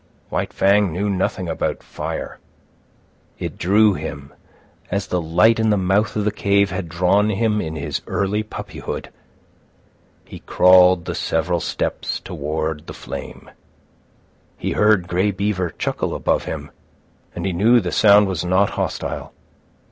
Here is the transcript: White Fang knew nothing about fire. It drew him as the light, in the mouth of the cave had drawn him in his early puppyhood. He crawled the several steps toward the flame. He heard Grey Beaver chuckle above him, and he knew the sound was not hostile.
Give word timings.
White 0.29 0.51
Fang 0.51 0.91
knew 0.91 1.11
nothing 1.11 1.47
about 1.47 1.83
fire. 1.83 2.39
It 3.37 3.59
drew 3.59 3.93
him 3.93 4.33
as 4.89 5.05
the 5.05 5.21
light, 5.21 5.59
in 5.59 5.69
the 5.69 5.77
mouth 5.77 6.15
of 6.15 6.25
the 6.25 6.31
cave 6.31 6.71
had 6.71 6.89
drawn 6.89 7.29
him 7.29 7.61
in 7.61 7.75
his 7.75 8.01
early 8.07 8.41
puppyhood. 8.41 9.11
He 10.25 10.39
crawled 10.39 11.05
the 11.05 11.13
several 11.13 11.59
steps 11.59 12.19
toward 12.19 12.87
the 12.87 12.95
flame. 12.95 13.51
He 14.57 14.71
heard 14.71 15.07
Grey 15.07 15.29
Beaver 15.29 15.69
chuckle 15.69 16.15
above 16.15 16.45
him, 16.45 16.71
and 17.35 17.45
he 17.45 17.53
knew 17.53 17.79
the 17.79 17.91
sound 17.91 18.25
was 18.27 18.43
not 18.43 18.71
hostile. 18.71 19.33